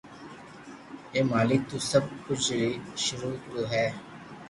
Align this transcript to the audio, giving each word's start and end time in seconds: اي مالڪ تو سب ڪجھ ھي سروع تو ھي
اي 1.13 1.19
مالڪ 1.31 1.61
تو 1.69 1.77
سب 1.91 2.03
ڪجھ 2.25 2.47
ھي 2.57 2.65
سروع 3.03 3.35
تو 3.49 3.59
ھي 3.71 3.85